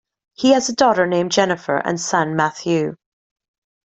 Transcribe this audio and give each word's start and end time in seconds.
He 0.33 0.53
has 0.53 0.67
a 0.67 0.73
daughter 0.73 1.05
named 1.05 1.31
Jennifer 1.31 1.77
and 1.77 2.01
son 2.01 2.35
Mathieu. 2.35 2.95